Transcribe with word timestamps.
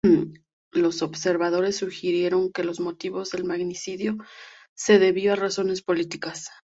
Los 0.71 1.03
observadores 1.03 1.75
sugirieron 1.77 2.51
que 2.51 2.63
los 2.63 2.79
motivos 2.79 3.29
del 3.29 3.43
magnicidio 3.45 4.17
se 4.75 4.97
debió 4.97 5.33
a 5.33 5.35
razones 5.35 5.83
políticas. 5.83 6.49